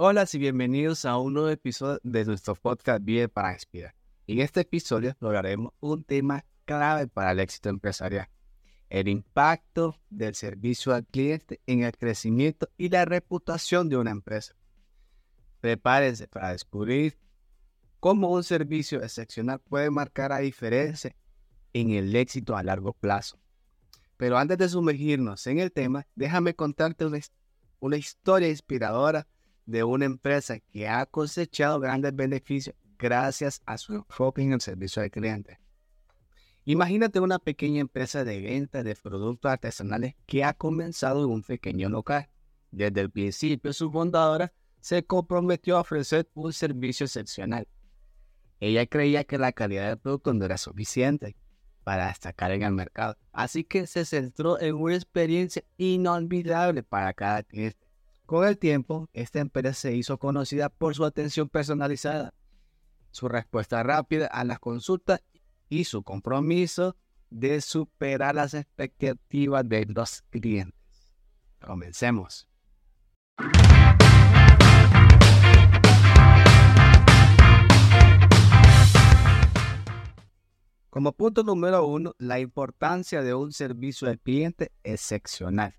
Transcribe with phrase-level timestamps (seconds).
[0.00, 3.96] Hola y bienvenidos a un nuevo episodio de nuestro podcast Vive para Inspirar.
[4.28, 8.28] En este episodio exploraremos un tema clave para el éxito empresarial,
[8.90, 14.54] el impacto del servicio al cliente en el crecimiento y la reputación de una empresa.
[15.58, 17.18] Prepárense para descubrir
[17.98, 21.16] cómo un servicio excepcional puede marcar la diferencia
[21.72, 23.40] en el éxito a largo plazo.
[24.16, 27.18] Pero antes de sumergirnos en el tema, déjame contarte una,
[27.80, 29.26] una historia inspiradora
[29.68, 35.02] de una empresa que ha cosechado grandes beneficios gracias a su enfoque en el servicio
[35.02, 35.60] al cliente.
[36.64, 41.90] Imagínate una pequeña empresa de venta de productos artesanales que ha comenzado en un pequeño
[41.90, 42.30] local.
[42.70, 47.68] Desde el principio, su fundadora se comprometió a ofrecer un servicio excepcional.
[48.60, 51.36] Ella creía que la calidad del producto no era suficiente
[51.84, 57.42] para destacar en el mercado, así que se centró en una experiencia inolvidable para cada
[57.42, 57.87] cliente.
[58.28, 62.34] Con el tiempo, esta empresa se hizo conocida por su atención personalizada,
[63.10, 65.22] su respuesta rápida a las consultas
[65.70, 66.94] y su compromiso
[67.30, 70.78] de superar las expectativas de los clientes.
[71.58, 72.46] Comencemos.
[80.90, 85.74] Como punto número uno, la importancia de un servicio al cliente excepcional.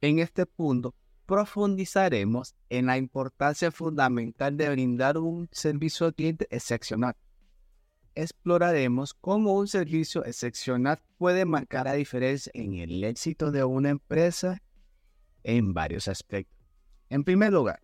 [0.00, 0.94] En este punto,
[1.28, 7.16] profundizaremos en la importancia fundamental de brindar un servicio al cliente excepcional.
[8.14, 14.62] Exploraremos cómo un servicio excepcional puede marcar la diferencia en el éxito de una empresa
[15.42, 16.58] en varios aspectos.
[17.10, 17.82] En primer lugar,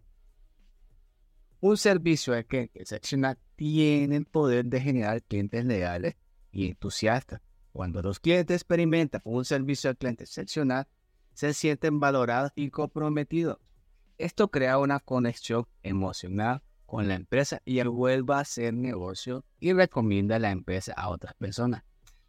[1.60, 6.16] un servicio cliente excepcional tiene el poder de generar clientes leales
[6.50, 7.42] y entusiastas.
[7.72, 10.88] Cuando los clientes experimentan un servicio al cliente excepcional,
[11.34, 13.58] se sienten valorados y comprometidos.
[14.18, 19.72] Esto crea una conexión emocional con la empresa y él vuelve a hacer negocio y
[19.72, 21.82] recomienda la empresa a otras personas.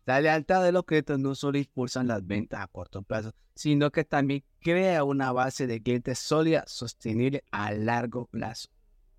[0.05, 4.03] La lealtad de los clientes no solo impulsa las ventas a corto plazo, sino que
[4.03, 8.69] también crea una base de clientes sólida, sostenible a largo plazo.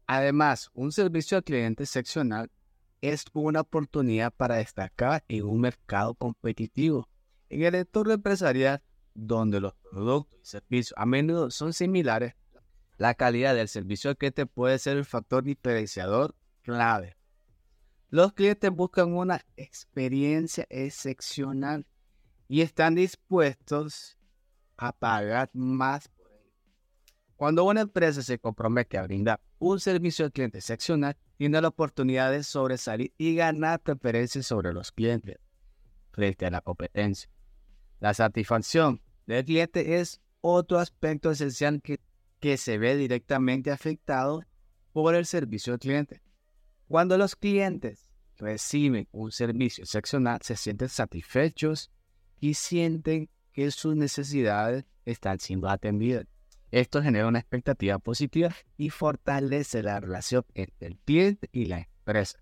[0.06, 2.50] Además, un servicio al cliente excepcional
[3.00, 7.08] es una oportunidad para destacar en un mercado competitivo.
[7.48, 8.82] En el entorno empresarial,
[9.16, 12.34] donde los productos y servicios a menudo son similares,
[12.98, 17.16] la calidad del servicio al cliente puede ser el factor diferenciador clave.
[18.10, 21.86] Los clientes buscan una experiencia excepcional
[22.48, 24.16] y están dispuestos
[24.76, 26.52] a pagar más por ello.
[27.34, 32.30] Cuando una empresa se compromete a brindar un servicio al cliente excepcional, tiene la oportunidad
[32.30, 35.38] de sobresalir y ganar preferencias sobre los clientes
[36.12, 37.28] frente a la competencia.
[37.98, 41.98] La satisfacción del cliente es otro aspecto esencial que,
[42.56, 44.44] se ve directamente afectado
[44.92, 46.22] por el servicio al cliente.
[46.86, 51.90] Cuando los clientes reciben un servicio excepcional, se sienten satisfechos
[52.38, 56.26] y sienten que sus necesidades están siendo atendidas.
[56.70, 62.38] Esto genera una expectativa positiva y fortalece la relación entre el cliente y la empresa.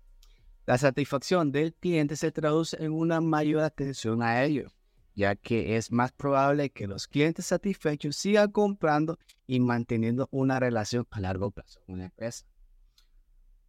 [0.67, 4.75] La satisfacción del cliente se traduce en una mayor atención a ellos
[5.15, 9.17] ya que es más probable que los clientes satisfechos sigan comprando
[9.47, 12.45] y manteniendo una relación a largo plazo con la empresa.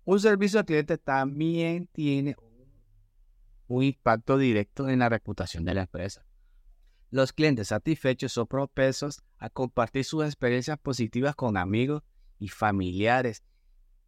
[0.05, 2.37] Un servicio al cliente también tiene
[3.69, 6.25] un impacto directo en la reputación de la empresa.
[7.11, 12.03] Los clientes satisfechos son propensos a compartir sus experiencias positivas con amigos
[12.39, 13.43] y familiares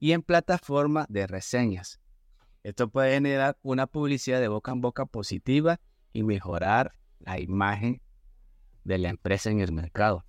[0.01, 2.01] y en plataformas de reseñas.
[2.65, 5.81] Esto puede generar una publicidad de boca en boca positiva
[6.13, 8.01] y mejorar la imagen
[8.85, 10.25] de la empresa en el mercado.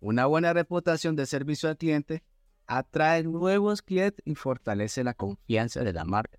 [0.00, 2.24] Una buena reputación de servicio al cliente
[2.66, 6.38] atrae nuevos clientes y fortalece la confianza de la marca.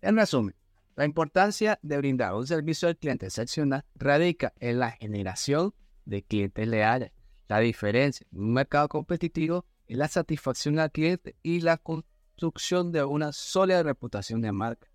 [0.00, 0.54] En resumen,
[0.96, 5.74] la importancia de brindar un servicio al cliente excepcional radica en la generación
[6.04, 7.10] de clientes leales.
[7.48, 13.04] La diferencia en un mercado competitivo es la satisfacción al cliente y la construcción de
[13.04, 14.88] una sólida reputación de marca.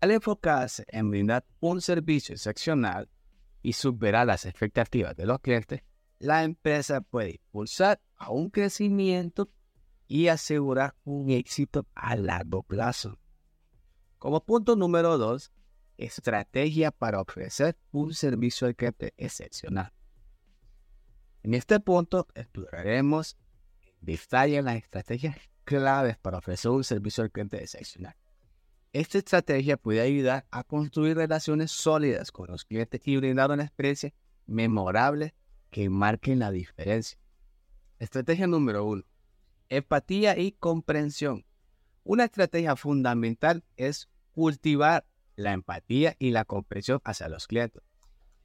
[0.00, 3.10] Al enfocarse en brindar un servicio excepcional
[3.60, 5.82] y superar las expectativas de los clientes,
[6.18, 9.50] la empresa puede impulsar a un crecimiento
[10.06, 13.18] y asegurar un éxito a largo plazo.
[14.18, 15.52] Como punto número 2,
[15.98, 19.92] estrategia para ofrecer un servicio al cliente excepcional.
[21.42, 23.36] En este punto exploraremos
[23.82, 28.14] en detalle las estrategias claves para ofrecer un servicio al cliente excepcional.
[28.92, 34.12] Esta estrategia puede ayudar a construir relaciones sólidas con los clientes y brindar una experiencia
[34.46, 35.32] memorable
[35.70, 37.16] que marque la diferencia.
[38.00, 39.04] Estrategia número uno.
[39.68, 41.46] Empatía y comprensión.
[42.02, 45.06] Una estrategia fundamental es cultivar
[45.36, 47.84] la empatía y la comprensión hacia los clientes.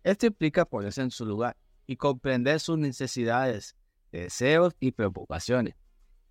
[0.03, 1.57] Esto implica ponerse en su lugar
[1.87, 3.75] y comprender sus necesidades,
[4.11, 5.73] deseos y preocupaciones.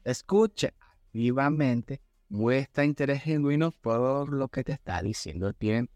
[0.04, 5.92] Escuche activamente, muestra interés genuino por lo que te está diciendo el cliente.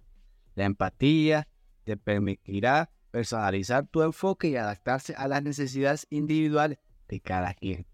[0.54, 1.48] La empatía
[1.84, 6.78] te permitirá personalizar tu enfoque y adaptarse a las necesidades individuales
[7.08, 7.86] de cada quien.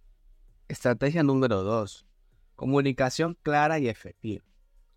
[0.69, 2.06] Estrategia número 2.
[2.56, 4.44] Comunicación clara y efectiva.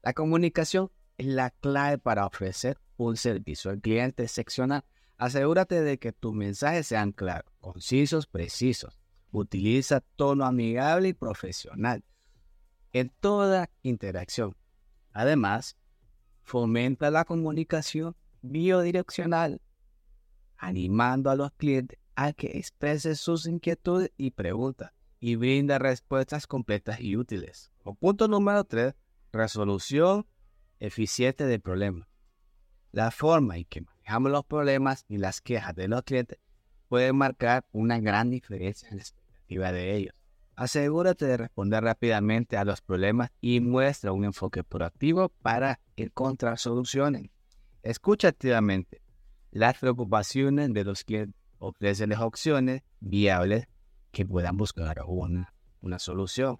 [0.01, 4.86] La comunicación es la clave para ofrecer un servicio al cliente excepcional.
[5.18, 9.00] Asegúrate de que tus mensajes sean claros, concisos, precisos.
[9.31, 12.04] Utiliza tono amigable y profesional
[12.94, 14.56] en toda interacción.
[15.12, 15.78] Además,
[16.44, 19.62] fomenta la comunicación biodireccional,
[20.57, 27.00] animando a los clientes a que expresen sus inquietudes y preguntas y brinda respuestas completas
[27.00, 27.72] y útiles.
[28.00, 28.95] Punto número 3,
[29.31, 30.25] resolución
[30.80, 32.07] eficiente de problemas.
[32.92, 36.40] La forma en que manejamos los problemas y las quejas de los clientes
[36.88, 40.16] puede marcar una gran diferencia en la expectativa de ellos.
[40.57, 47.30] Asegúrate de responder rápidamente a los problemas y muestra un enfoque proactivo para encontrar soluciones.
[47.83, 49.04] Escucha activamente
[49.51, 51.39] las preocupaciones de los clientes.
[51.59, 53.68] Ofréceles opciones viables
[54.12, 56.59] que puedan buscar una, una solución.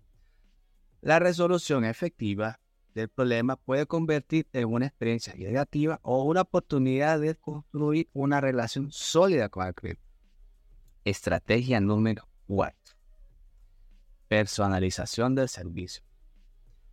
[1.01, 2.59] La resolución efectiva
[2.94, 8.91] del problema puede convertir en una experiencia negativa o una oportunidad de construir una relación
[8.91, 10.03] sólida con el cliente.
[11.03, 12.96] Estrategia número 4.
[14.27, 16.03] Personalización del servicio.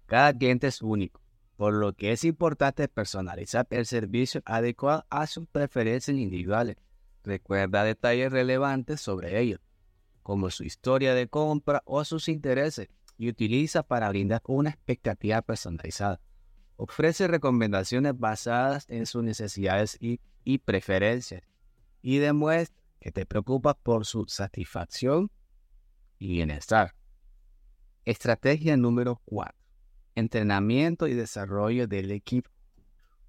[0.06, 1.20] Cada cliente es único,
[1.56, 6.76] por lo que es importante personalizar el servicio adecuado a sus preferencias individuales.
[7.24, 9.60] Recuerda detalles relevantes sobre ellos,
[10.22, 16.20] como su historia de compra o sus intereses y utiliza para brindar una expectativa personalizada.
[16.76, 20.18] Ofrece recomendaciones basadas en sus necesidades y,
[20.58, 21.42] preferencias
[22.02, 25.30] y demuestra que te preocupas por su satisfacción
[26.18, 26.94] y bienestar.
[28.06, 29.56] Estrategia número 4.
[30.14, 32.50] Entrenamiento y desarrollo del equipo.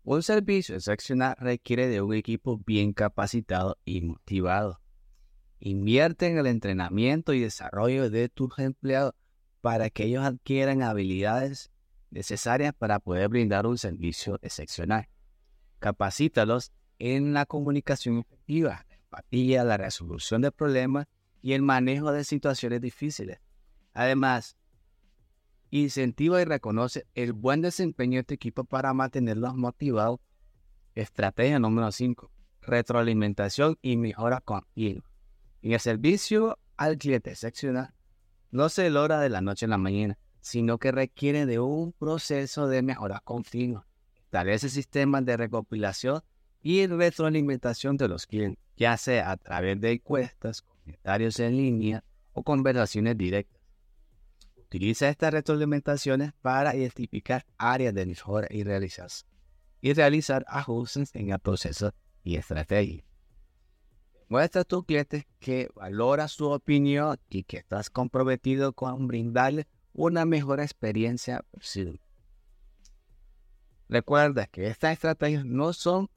[0.03, 4.81] Un servicio excepcional requiere de un equipo bien capacitado y motivado.
[5.61, 9.13] Invierte en el entrenamiento y desarrollo de tus empleados
[9.61, 11.71] para que ellos adquieran habilidades
[12.09, 15.07] necesarias para poder brindar un servicio excepcional.
[15.79, 21.07] Capacítalos en la comunicación efectiva, la empatía, la resolución de problemas
[21.41, 23.39] y el manejo de situaciones difíciles.
[23.93, 24.57] Además,
[25.81, 30.19] incentiva y reconoce el buen desempeño de tu equipo para mantenerlos motivados.
[30.93, 32.31] Estrategia número 5.
[32.61, 35.03] Retroalimentación y mejora continua.
[35.61, 37.93] En el servicio al cliente excepcional,
[38.51, 42.67] no se logra de la noche a la mañana, sino que requiere de un proceso
[42.67, 43.85] de mejora continua.
[44.15, 46.21] Establece sistemas de recopilación
[46.61, 52.43] y retroalimentación de los clientes, ya sea a través de encuestas, comentarios en línea o
[52.43, 53.54] conversaciones directas.
[54.75, 59.07] Utiliza estas retroalimentaciones para identificar áreas de mejora y realizar,
[59.79, 61.93] y realizar ajustes en el proceso
[62.25, 63.05] y estrategia.
[64.27, 70.25] Muestra a tus clientes que valoras su opinión y que estás comprometido con brindarle una
[70.25, 72.01] mejor experiencia posible.
[73.87, 76.09] Recuerda que estas estrategias no son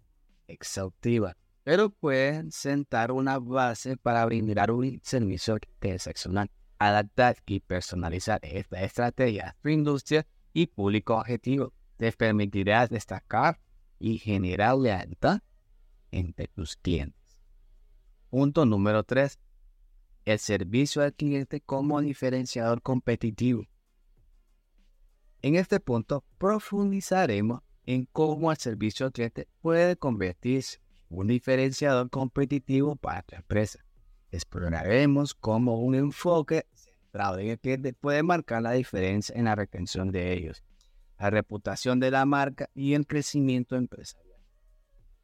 [0.49, 6.51] exhaustivas, pero pueden sentar una base para brindar un servicio excepcional.
[6.79, 13.61] Adaptar y personalizar esta estrategia a tu industria y público objetivo te permitirá destacar
[13.99, 15.41] y generar lealtad
[16.13, 17.41] entre tus clientes.
[18.31, 19.39] Punto número 3.
[20.25, 23.65] El servicio al cliente como diferenciador competitivo.
[25.43, 30.79] En este punto profundizaremos en cómo el servicio al cliente puede convertirse
[31.11, 33.85] en un diferenciador competitivo para tu empresa.
[34.31, 40.11] Exploraremos cómo un enfoque centrado en el cliente puede marcar la diferencia en la retención
[40.13, 40.63] de ellos,
[41.19, 44.39] la reputación de la marca y el crecimiento empresarial.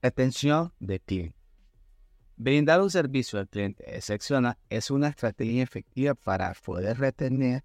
[0.01, 1.37] Retención de cliente.
[2.37, 7.65] Brindar un servicio al cliente excepcional es una estrategia efectiva para poder retener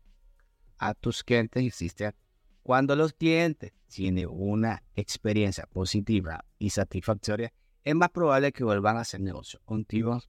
[0.78, 2.22] a tus clientes existentes.
[2.62, 7.52] Cuando los clientes tienen una experiencia positiva y satisfactoria,
[7.84, 10.22] es más probable que vuelvan a hacer negocio contigo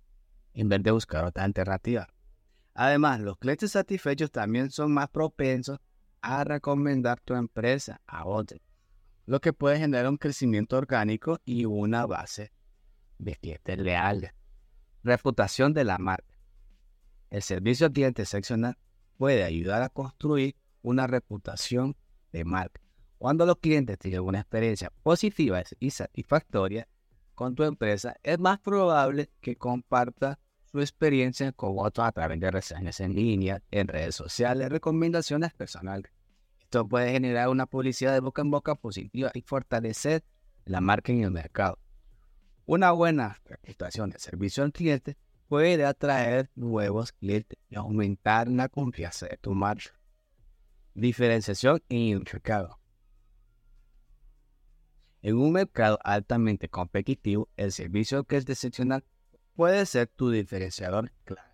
[0.54, 2.08] en vez de buscar otra alternativa.
[2.74, 5.78] Además, los clientes satisfechos también son más propensos
[6.22, 8.60] a recomendar tu empresa a otros,
[9.26, 12.52] lo que puede generar un crecimiento orgánico y una base
[13.18, 14.32] de clientes leales.
[15.02, 16.34] Reputación de la marca.
[17.30, 18.76] El servicio al cliente excepcional
[19.16, 21.96] puede ayudar a construir una reputación
[22.32, 22.80] de marca.
[23.18, 26.88] Cuando los clientes tienen una experiencia positiva y satisfactoria
[27.40, 30.38] con tu empresa, es más probable que comparta
[30.70, 36.12] su experiencia con otros a través de reseñas en línea, en redes sociales, recomendaciones personales.
[36.60, 40.22] Esto puede generar una publicidad de boca en boca positiva y fortalecer
[40.66, 41.78] la marca en el mercado.
[42.66, 45.16] Una buena reputación de servicio al cliente
[45.48, 49.98] puede atraer nuevos clientes y aumentar la confianza de tu marca.
[50.92, 52.79] Diferenciación en el mercado.
[55.22, 59.04] En un mercado altamente competitivo, el servicio que es excepcional
[59.54, 61.50] puede ser tu diferenciador clave.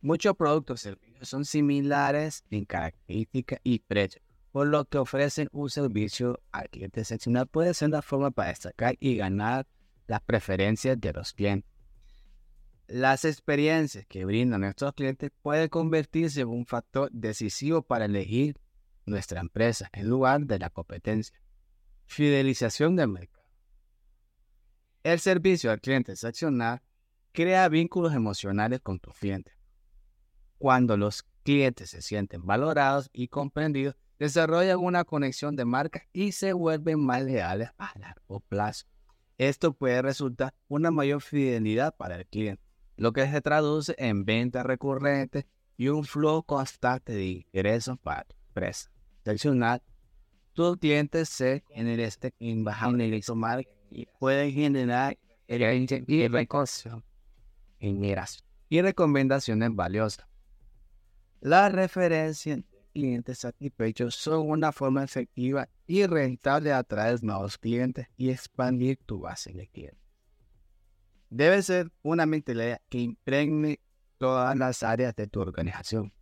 [0.00, 5.68] Muchos productos y servicios son similares en características y precio, por lo que ofrecen un
[5.68, 9.66] servicio al cliente excepcional puede ser la forma para destacar y ganar
[10.06, 11.70] las preferencias de los clientes.
[12.88, 18.56] Las experiencias que brindan nuestros clientes pueden convertirse en un factor decisivo para elegir
[19.06, 21.39] nuestra empresa en lugar de la competencia.
[22.10, 23.46] Fidelización del mercado.
[25.04, 26.82] El servicio al cliente excepcional
[27.30, 29.54] crea vínculos emocionales con tus clientes.
[30.58, 36.52] Cuando los clientes se sienten valorados y comprendidos, desarrollan una conexión de marca y se
[36.52, 38.86] vuelven más leales a largo plazo.
[39.38, 42.64] Esto puede resultar una mayor fidelidad para el cliente
[42.96, 45.46] lo que se traduce en ventas recurrentes
[45.78, 48.90] y un flujo constante de ingresos para tu empresa.
[49.24, 49.80] Seleccionar
[50.52, 53.36] tus clientes se en este ingreso
[53.90, 55.16] y pueden generar
[58.68, 60.26] y recomendaciones valiosas.
[61.40, 68.06] Las referencias de clientes satisfechos son una forma efectiva y rentable de atraer nuevos clientes
[68.16, 69.98] y expandir tu base de clientes.
[71.30, 73.80] Debe ser una mentalidad que impregne
[74.18, 76.12] todas las áreas de tu organización,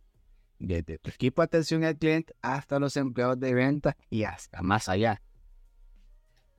[0.59, 4.89] desde tu equipo de atención al cliente hasta los empleados de venta y hasta más
[4.89, 5.21] allá.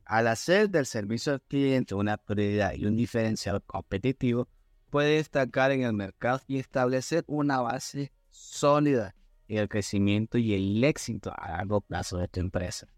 [0.05, 4.49] Al hacer del servicio al cliente una prioridad y un diferencial competitivo,
[4.89, 9.15] puede destacar en el mercado y establecer una base sólida
[9.47, 12.89] en el crecimiento y el éxito a largo plazo de tu empresa.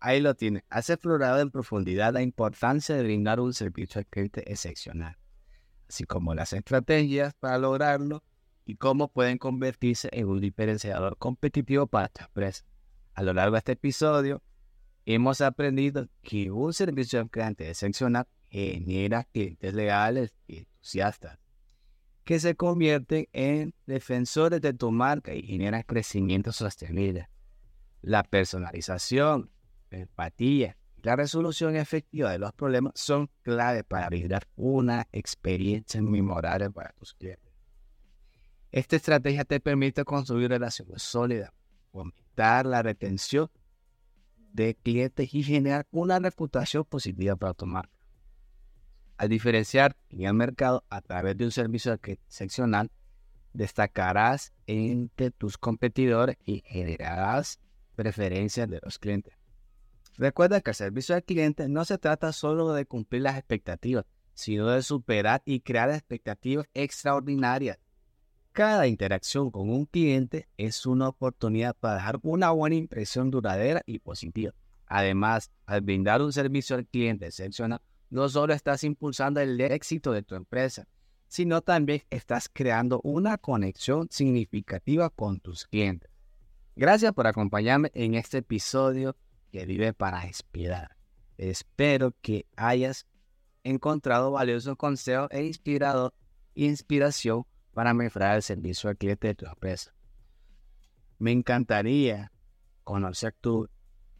[0.00, 0.64] Ahí lo tiene.
[0.68, 5.16] Has explorado en profundidad la importancia de brindar un servicio al cliente excepcional,
[5.88, 8.22] así como las estrategias para lograrlo
[8.64, 12.64] y cómo pueden convertirse en un diferenciador competitivo para tu empresa.
[13.14, 14.42] A lo largo de este episodio,
[15.04, 21.38] hemos aprendido que un servicio al cliente excepcional genera clientes legales y entusiastas,
[22.24, 27.28] que se convierten en defensores de tu marca y generan crecimiento sostenible.
[28.02, 29.50] La personalización
[29.90, 36.70] empatía y la resolución efectiva de los problemas son clave para brindar una experiencia memorable
[36.70, 37.41] para tus clientes.
[38.72, 41.52] Esta estrategia te permite construir relaciones sólidas,
[41.92, 43.50] aumentar la retención
[44.54, 47.92] de clientes y generar una reputación positiva para tu marca.
[49.18, 52.90] Al diferenciar en el mercado a través de un servicio excepcional,
[53.52, 57.60] destacarás entre tus competidores y generarás
[57.94, 59.34] preferencias de los clientes.
[60.16, 64.68] Recuerda que el servicio al cliente no se trata solo de cumplir las expectativas, sino
[64.68, 67.78] de superar y crear expectativas extraordinarias.
[68.52, 73.98] Cada interacción con un cliente es una oportunidad para dejar una buena impresión duradera y
[73.98, 74.52] positiva.
[74.86, 77.80] Además, al brindar un servicio al cliente excepcional,
[78.10, 80.86] no solo estás impulsando el éxito de tu empresa,
[81.28, 86.10] sino también estás creando una conexión significativa con tus clientes.
[86.76, 89.16] Gracias por acompañarme en este episodio
[89.50, 90.94] que vive para inspirar.
[91.38, 93.06] Espero que hayas
[93.64, 95.50] encontrado valiosos consejos e
[96.54, 99.94] inspiración para mejorar el servicio al cliente de tu empresa.
[101.18, 102.32] Me encantaría
[102.84, 103.68] conocer tu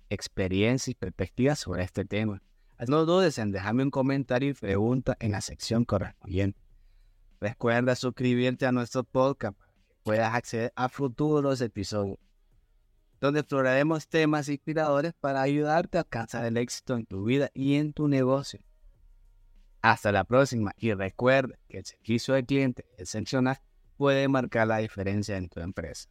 [0.09, 2.43] experiencia y perspectiva sobre este tema.
[2.89, 6.61] No dudes en dejarme un comentario y pregunta en la sección correspondiente.
[7.41, 12.19] Recuerda suscribirte a nuestro podcast para que puedas acceder a futuros episodios
[13.23, 17.93] donde exploraremos temas inspiradores para ayudarte a alcanzar el éxito en tu vida y en
[17.93, 18.59] tu negocio.
[19.83, 23.59] Hasta la próxima y recuerda que el servicio del cliente excepcional
[23.97, 26.09] puede marcar la diferencia en tu empresa.